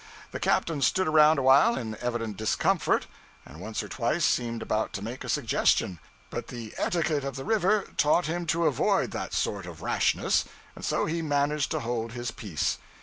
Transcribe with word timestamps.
The 0.31 0.39
captain 0.39 0.81
stood 0.81 1.07
around 1.07 1.37
a 1.37 1.43
while 1.43 1.75
in 1.77 1.95
evident 2.01 2.35
discomfort, 2.35 3.05
and 3.45 3.59
once 3.59 3.83
or 3.83 3.87
twice 3.87 4.25
seemed 4.25 4.63
about 4.63 4.93
to 4.93 5.03
make 5.03 5.23
a 5.23 5.29
suggestion; 5.29 5.99
but 6.31 6.47
the 6.47 6.73
etiquette 6.79 7.23
of 7.23 7.35
the 7.35 7.45
river 7.45 7.87
taught 7.97 8.25
him 8.25 8.47
to 8.47 8.65
avoid 8.65 9.11
that 9.11 9.31
sort 9.35 9.67
of 9.67 9.83
rashness, 9.83 10.43
and 10.75 10.83
so 10.83 11.05
he 11.05 11.21
managed 11.21 11.69
to 11.69 11.81
hold 11.81 12.13
his 12.13 12.31
peace. 12.31 12.79